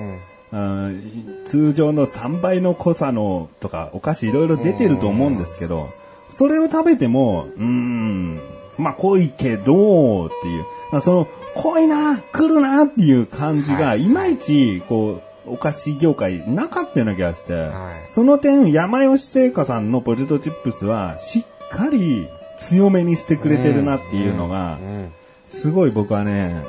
[1.45, 5.91] 通常の3倍の濃さのとかお菓子いろいろ出てると思うんですけど、
[6.33, 8.41] それを食べても、うーん、
[8.79, 17.69] まあ濃いけどっていう、まあその濃いな、来るなっていう感じが、はいいまいちこう、お菓子業界なかったような気がして、は
[18.07, 25.13] いその点、山吉製菓さんのポテトチップスはしっかり強めにしてくれてるなっていうのが、うん。
[25.49, 26.63] すごい僕はね、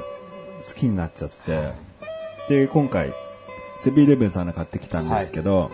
[0.67, 1.71] 好きになっちゃって。
[2.49, 3.13] で、今回、
[3.79, 5.71] セブンイレブンさんで買ってきたんですけど、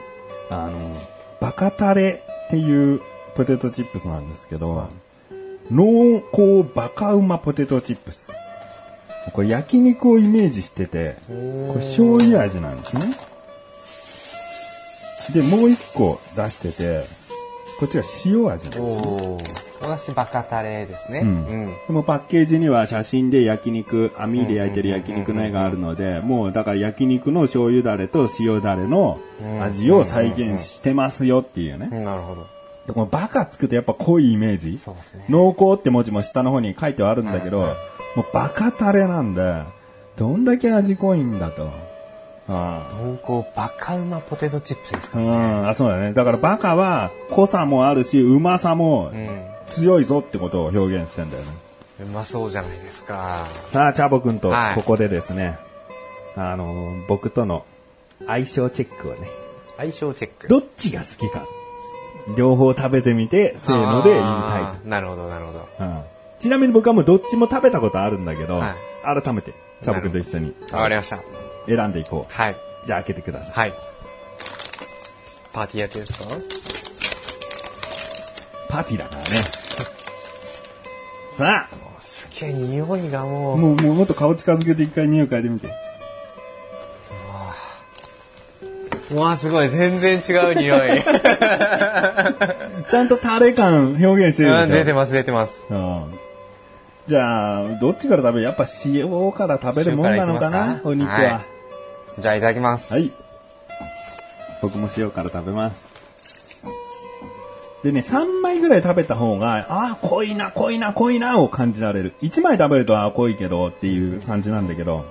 [0.49, 0.95] あの、
[1.39, 3.01] バカタレっていう
[3.39, 4.89] ポテトチップスなんですけど、
[5.71, 8.33] 濃厚バカうまポテトチップス。
[9.31, 11.31] これ焼肉をイメージしてて、こ
[11.77, 13.03] れ醤油味なんですね。
[15.33, 17.05] で、もう一個出してて、
[17.79, 19.37] こっちは塩味なんですね。
[19.79, 21.21] 私、バカタレですね。
[21.21, 21.73] うん
[22.03, 29.21] パッケージには写真で焼肉、網で焼いてる焼肉の絵があるので、もうだから焼肉の醤油だれと塩だれの
[29.61, 31.87] 味を再現してますよっていうね。
[31.89, 32.58] うんなるほど。
[32.89, 34.77] でこのバカつくとやっぱ濃いイメージ？
[34.77, 35.25] そうですね。
[35.29, 37.77] 濃厚って文字も下の方に書いてはあるんだけど、はいはい
[38.15, 39.61] もうバカタレなんで、
[40.17, 41.69] どんだけ味濃いんだと。
[42.47, 42.89] あ
[43.23, 45.61] 濃厚バカうまポテトチップスですかあ、うらね。
[45.61, 46.13] ん、あ、そうだね。
[46.13, 49.29] だからバカは濃さもあるし、うまさもうん。
[49.67, 51.51] 強いぞってことを表現してんだよね。
[52.01, 53.45] うまそうじゃないですか。
[53.51, 55.59] さあ、チャボくんとはいここでですね、
[56.35, 57.63] あの、僕との
[58.25, 59.29] 相性チェックをね、
[59.77, 60.47] 相性チェック。
[60.47, 61.43] どっちが好きか、
[62.37, 65.67] 両方食べてみて、せーので言いたいなるほど、なるほど。
[65.79, 65.99] うん
[66.39, 68.75] ちなみに僕はもうどっちも食べたことあるんだけど、は
[69.13, 71.19] い改めて、チャボくんと一緒にわかりました。
[71.67, 72.33] 選んでいこう。
[72.33, 72.55] はい。
[72.85, 73.51] じゃあ開けてください。
[73.53, 73.73] はい。
[75.53, 76.35] パーティーやってですか？
[78.69, 79.27] パーティーだからね。
[81.31, 81.67] さ
[81.99, 83.57] すげえ匂いがもあ、う。
[83.57, 85.67] もう、もうもっと顔近づけて一回匂い嗅いでみて。
[89.11, 89.69] うわすごい。
[89.69, 90.79] 全然違う匂い。
[92.89, 94.63] ちゃんとタレ感表現してるでしょ。
[94.63, 95.67] うん、出てます、出てます。
[95.69, 96.19] うん
[97.07, 98.45] じゃあ、どっちから食べる？
[98.45, 100.79] やっぱ塩から食べるもんなのかな？
[100.83, 101.15] お肉は。
[101.15, 101.41] は
[102.19, 102.93] じゃあいただきます。
[102.93, 103.11] はい。
[104.61, 106.63] 僕も塩から食べます。
[107.81, 112.13] でね、3枚ぐらい食べた方が、ああ、濃いな、濃いな、濃いな、を感じられる。
[112.21, 115.05] 1枚食べると、ああ、濃いけどっていう感じなんだけど。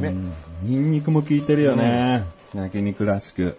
[0.00, 0.10] め
[0.62, 2.24] ニンニクも効いてるよね。
[2.54, 3.58] 焼肉らしく。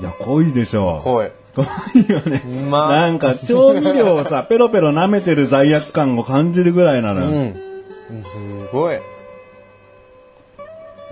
[0.00, 1.00] いや、濃いでしょ。
[1.02, 1.30] 濃い。
[1.54, 1.62] 濃
[1.98, 2.42] いよね。
[2.70, 7.26] なんか、調味料をさ、 ペロペロ舐めてる罪悪感を感じるぐらいなのよ。
[7.26, 7.34] うん。
[7.34, 7.38] う
[8.14, 8.98] んすごい。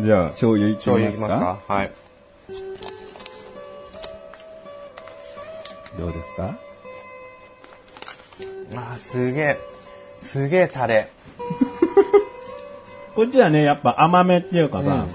[0.00, 1.58] じゃあ、醤油いきますか？
[1.68, 1.90] はい。
[5.98, 6.54] どうですか？
[8.74, 9.58] あー、すげえ。
[10.22, 11.08] すげえタレ。
[13.20, 15.06] こっちはね、やっぱ甘めっていうかさ、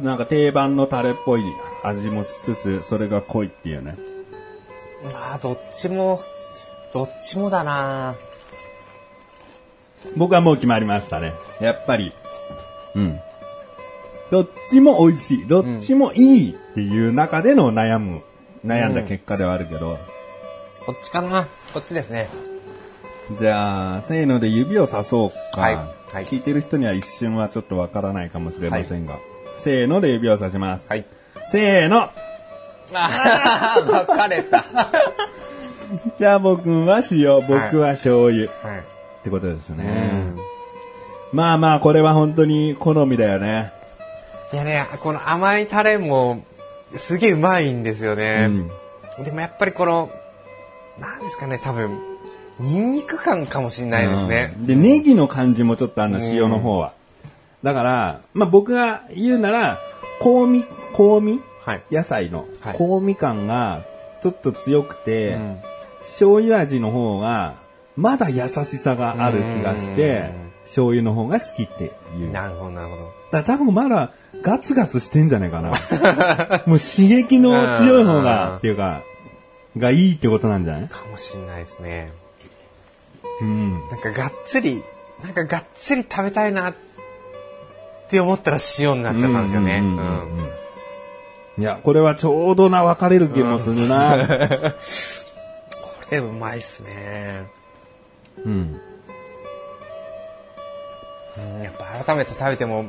[0.00, 1.42] なんか定番のタレっぽい
[1.84, 3.98] 味もしつつ、それが濃いっていうね。
[5.12, 6.22] あー、どっちも、
[6.94, 8.14] どっちもだな
[10.16, 11.34] 僕はもう決まりましたね。
[11.60, 12.14] やっぱり。
[12.94, 13.20] うん。
[14.30, 15.46] どっちも美味しい。
[15.46, 18.22] どっちもいいっていう中での悩む、
[18.64, 19.98] 悩んだ結果ではあるけど。
[20.86, 22.30] こっちかなこっちですね。
[23.38, 25.60] じゃあ、せーので指をさそうか。
[25.60, 29.18] はいはい聞いてる人には一瞬はちょっとわからないかもしれませんが。
[29.58, 30.88] せーので指をさします。
[30.88, 31.06] はい。
[31.50, 32.10] せーの
[32.94, 34.58] あー、分かれた。
[34.58, 34.90] は
[36.18, 38.44] じゃあ僕は塩、僕は醤油。
[38.44, 38.46] い。
[38.46, 38.48] っ
[39.24, 39.84] てことですね。
[41.32, 43.72] まあまあ、これは本当に好みだよね。
[44.52, 46.44] いやね、この甘いタレも、
[46.94, 48.46] すげえうまいんですよね。
[48.48, 48.70] うん
[49.24, 50.10] でもやっぱりこの、
[50.98, 51.98] なんですかね、多分、
[52.62, 54.54] ニンニク感かもしれないですね。
[54.58, 56.92] で、ネギの感じもちょっとあるの、うん塩の方は。
[57.62, 59.78] だから、まあ僕が言うなら、
[60.20, 60.64] 香味、
[60.96, 61.40] 香味？
[61.64, 61.82] はい。
[61.92, 63.84] 野菜のはい香味感が
[64.22, 65.58] ちょっと強くて、うん
[66.02, 67.54] 醤油味の方が、
[67.96, 71.84] まだ優しさがある気がしてうん、醤油の方が好きって
[72.18, 72.32] いう。
[72.32, 73.12] だかなるほど、なるほど。
[73.30, 74.10] ら多分まだ
[74.42, 75.70] ガツガツしてんじゃないかな。
[76.66, 79.02] もう刺激の強い方うんが、っていうか、
[79.78, 80.88] がいいってことなんじゃない？
[80.88, 82.10] かもしれないですね。
[83.40, 83.72] うん。
[83.90, 84.82] なんかがっつり、
[85.22, 86.74] なんかがっつり食べたいなっ
[88.08, 89.78] て思ったら塩になっちゃったんですよね。
[89.78, 90.52] ううんんうんうんうん
[91.58, 94.16] いや、これはちょうどな分かれる気もするな。
[94.16, 94.24] こ
[96.10, 97.46] れうまいっすね。
[98.44, 98.52] うん。
[98.52, 98.56] う
[101.58, 102.84] んやっぱ改めて食べても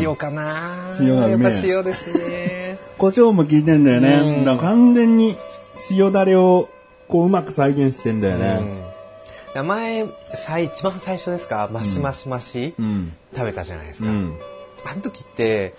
[0.00, 2.78] 塩かな、塩がうめえやっぱ塩ですね。
[2.98, 4.36] 胡椒も効いてんだよね。
[4.38, 5.36] うんだから完全に
[5.90, 6.68] 塩だれを
[7.08, 8.83] こううまく再現してんだよね。
[9.62, 11.68] 前、最、一番最初ですか？
[11.72, 13.12] マシマシマシ、うん。
[13.34, 14.10] 食べたじゃないですか。
[14.10, 14.38] うん。
[14.84, 15.74] あの時って、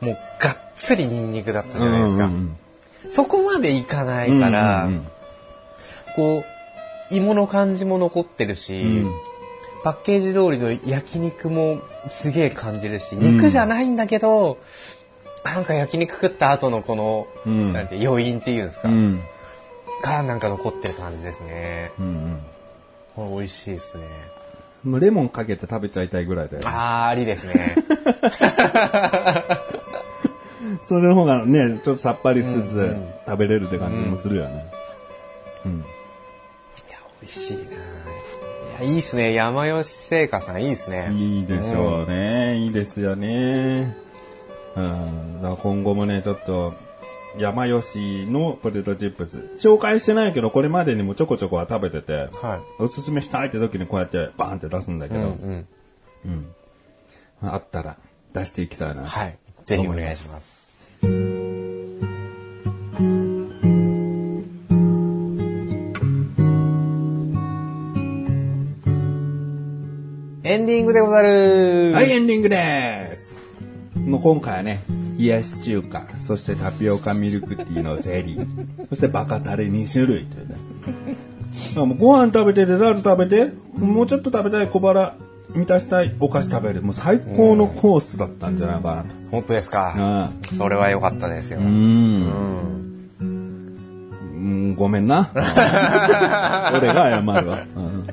[0.00, 2.24] もうがっつりニンニクだったじゃないですか。
[2.26, 2.56] うん
[3.08, 5.06] そこまでいかないから、うんうん
[6.16, 6.44] こ
[7.10, 9.14] う、芋の感じも残ってるし、うん
[9.84, 14.58] パッケージ通りの焼肉もすげえ感じるし、肉じゃないんだけど、
[15.44, 19.20] なんか焼肉食った後のこの、うんなんて余韻っていうんですか、うん。
[20.02, 21.92] がなんか残ってる感じですね。
[22.00, 22.40] うん
[23.16, 24.04] これ美味しいですね。
[24.84, 24.90] うん。
[24.92, 26.68] もうレモンかけて食べちゃいたいぐらいだよね。
[26.70, 27.74] あー、ありですね。
[30.84, 32.94] それの方がね、ちょっとさっぱりしつつ
[33.26, 34.66] 食べれるって感じもするよね。
[35.64, 35.78] うん。
[35.78, 35.80] い
[36.90, 37.62] や、美味しいな。
[37.62, 37.66] い
[38.80, 39.32] や、いいっすね。
[39.32, 41.10] 山吉製菓さんいいっすね。
[41.12, 42.58] いいでしょうね。
[42.58, 43.96] いいですよね。
[44.76, 45.42] うん。
[45.42, 46.74] だから今後もね、ちょっと、
[47.38, 49.38] 山吉のポテトチップス。
[49.58, 55.66] 紹介してないけど、これまでにもちょこちょこは食べてて、はい、おすすめしたいって時にこうやってバーンって出すんだけど、うん、
[56.24, 56.46] うん、
[57.42, 57.96] うん、あったら
[58.32, 59.04] 出していきたいな。
[59.04, 59.36] はい。
[59.64, 60.86] ぜひお願いします。
[70.48, 73.34] エンディングでござるはい、エンディングです。
[73.96, 74.80] もう今回はね、
[75.18, 78.46] 冷やし中華、そしてタピオカミルクティーのゼリー、
[78.90, 80.54] そしてバカタレ2種類というね。
[81.76, 85.14] あもうご飯食べて、デザート食べて、もうちょっと食べたい小腹
[85.54, 86.82] 満たしたいお菓子食べる。
[86.82, 89.08] もう最高のコースだったんじゃないかなと。
[89.30, 89.94] 本当ですか？
[89.96, 91.60] あそれは良かったですよ。
[91.60, 92.26] うん。
[93.20, 95.30] うん、ごめんな。
[95.34, 97.58] 俺が謝るわ。
[97.76, 98.06] うん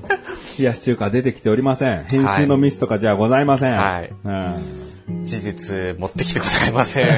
[0.59, 2.03] 冷やし中華出てきておりません。
[2.05, 3.75] 編集のミスとかじゃございません。
[3.75, 4.82] はいうん
[5.23, 7.07] 事実持ってきてございません。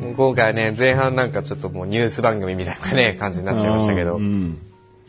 [0.00, 4.20] もう今回はね、前半なんかちょっともうニュース番組みたいなね、感じになっちゃいましたけどう。
[4.20, 4.58] ん。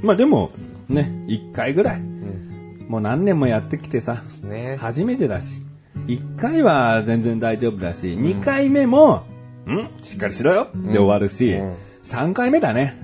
[0.02, 0.52] まあでも、
[0.90, 2.02] ね、一回ぐらい。
[2.88, 4.78] もう何年もやってきてさ、ね。
[4.80, 5.48] 初めてだし、
[6.08, 9.24] 一回は全然大丈夫だし、二回目も、
[9.68, 11.74] んしっかりしろよで終わるし、うん
[12.06, 13.00] 三回目だね。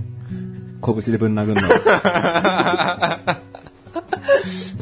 [0.85, 1.61] 拳でぶん殴るの。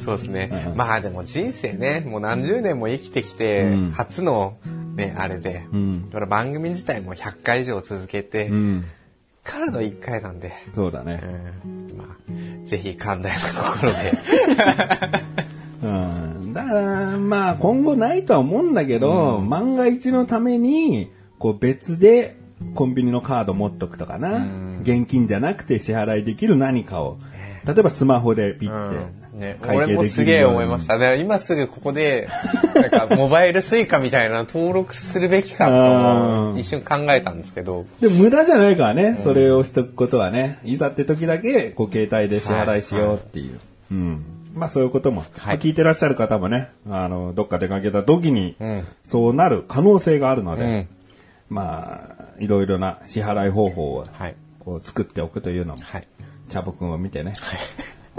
[0.09, 0.73] そうですね。
[0.75, 4.57] まあでも人生ね、もう何十年も生きてきて、うん初の
[4.95, 6.09] ね、あれで、うん。
[6.11, 8.85] これ番組自体も100回以上続けて、うん。
[9.43, 11.21] からの1回なんで、そうだね。
[11.65, 12.07] うん、まあ、
[12.65, 13.97] ぜひ寛大な心で、
[15.83, 16.53] うん。
[16.53, 22.35] だから、まあ今後ないとは思うんだけど、万が一のために、こう別で
[22.75, 24.45] コンビニのカード持っとくとかな。
[24.81, 27.17] 現金じゃなくて支払いできる何かを。
[27.65, 29.18] 例えばスマホでピッて。
[29.39, 30.97] うんね、俺もすげえ思いました。
[30.97, 32.27] で今すぐここで、
[32.75, 35.69] なんかモバイルスイカみたいなの登録するべきか
[36.53, 40.59] と一瞬考えたんですけど、でも無駄じゃないからね、それをしとくことはね。
[40.63, 43.59] いざって時だけ、こう携帯で支払いしようっていう。
[43.91, 44.25] うん。
[44.53, 50.87] まあそういうことも、はい聞いてらっしゃる方もね、あの、どっか出かけた時にん、そうなる可能性があるので、うん
[51.49, 54.35] まあ、いろいろな支払い方法を、はい。
[54.59, 56.07] こう作っておくというのも、はい。
[56.49, 57.37] チャボくんを見てね、こ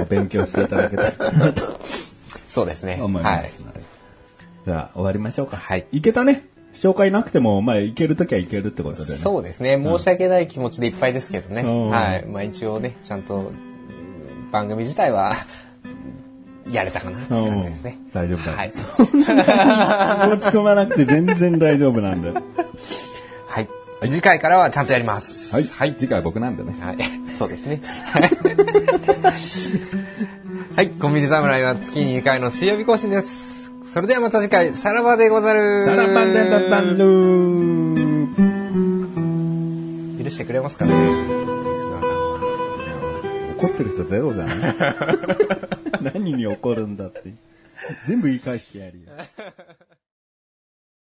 [0.03, 1.79] う勉強していただけたらと
[2.49, 2.99] そうですね。
[3.01, 3.81] 思いますので。
[4.67, 5.57] じゃあ、終わりましょうか。
[5.57, 6.45] はいいけたね。
[6.75, 9.19] 紹介なくても、まあ、いけるときはいけるってことでね。
[9.19, 9.77] そうですね。
[9.83, 11.63] 申し訳ない気持ちでいっぱいですけどね。
[11.63, 12.25] うんはい。
[12.27, 15.33] まあ一応ね、ちゃんとうん番組自体は
[16.71, 17.99] やれたかなって感じですね。
[18.13, 18.57] 大丈夫だ。
[18.57, 18.69] はい。
[18.71, 18.75] 持
[20.39, 22.33] ち込まなくて全然大丈夫なんで。
[24.01, 24.11] ははい。
[24.13, 25.59] 次回からはちゃんとやります。
[25.61, 25.65] い。
[25.65, 25.95] はい。
[25.97, 26.73] 次回僕なんでね。
[26.81, 26.99] はい。
[27.35, 27.81] そうですね。
[30.75, 30.89] はい。
[30.91, 33.73] コンビニ侍は月に2回の水曜日更新です。
[33.87, 35.85] それではまた次回、さらばでござる。
[35.85, 41.03] サラパンデンダッタンルー許してくれますかねリス
[41.89, 43.55] ナーさんは。
[43.59, 44.75] 怒ってる人ゼロじゃない？
[46.15, 47.25] 何に怒るんだって。
[48.07, 49.09] 全部言い返してやるよ。